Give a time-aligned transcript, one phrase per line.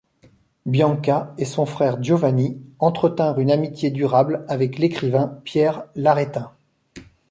[0.65, 6.51] Bianca et son frère Giovanni entretinrent une amitié durable avec l'écrivain Pierre l'Arétin.